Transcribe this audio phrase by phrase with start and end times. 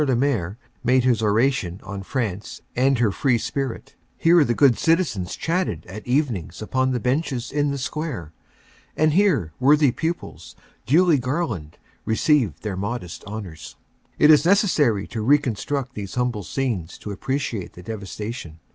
[0.03, 5.35] le Maire made his oration on France and her free spirit; here the good citizens
[5.35, 8.33] chatted at evenings upon the benches in the square;
[8.97, 10.55] and here worthy pupils,
[10.87, 13.75] duly garlanded, received their modest honors.
[14.17, 18.57] It is necessary to reconstruct these humble scenes to appre ciate the devastation.